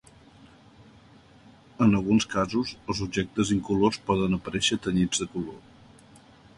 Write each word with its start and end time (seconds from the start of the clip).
En 1.87 1.99
alguns 1.99 2.27
casos, 2.33 2.73
els 2.93 3.03
objectes 3.09 3.55
incolors 3.59 4.03
poden 4.11 4.41
aparèixer 4.43 4.83
tenyits 4.91 5.25
de 5.25 5.33
color. 5.37 6.23